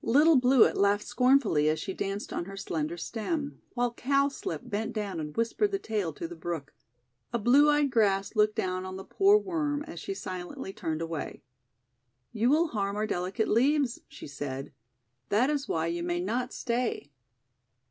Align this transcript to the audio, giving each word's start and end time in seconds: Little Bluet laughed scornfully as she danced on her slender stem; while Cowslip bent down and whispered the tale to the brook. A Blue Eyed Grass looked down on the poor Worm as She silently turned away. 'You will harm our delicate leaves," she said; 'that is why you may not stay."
Little 0.00 0.40
Bluet 0.40 0.74
laughed 0.74 1.04
scornfully 1.06 1.68
as 1.68 1.78
she 1.78 1.92
danced 1.92 2.32
on 2.32 2.46
her 2.46 2.56
slender 2.56 2.96
stem; 2.96 3.60
while 3.74 3.92
Cowslip 3.92 4.62
bent 4.70 4.94
down 4.94 5.20
and 5.20 5.36
whispered 5.36 5.70
the 5.70 5.78
tale 5.78 6.14
to 6.14 6.26
the 6.26 6.34
brook. 6.34 6.72
A 7.30 7.38
Blue 7.38 7.68
Eyed 7.68 7.90
Grass 7.90 8.34
looked 8.34 8.54
down 8.56 8.86
on 8.86 8.96
the 8.96 9.04
poor 9.04 9.36
Worm 9.36 9.82
as 9.82 10.00
She 10.00 10.14
silently 10.14 10.72
turned 10.72 11.02
away. 11.02 11.42
'You 12.32 12.48
will 12.48 12.68
harm 12.68 12.96
our 12.96 13.06
delicate 13.06 13.48
leaves," 13.48 14.00
she 14.08 14.26
said; 14.26 14.72
'that 15.28 15.50
is 15.50 15.68
why 15.68 15.88
you 15.88 16.02
may 16.02 16.20
not 16.20 16.54
stay." 16.54 17.12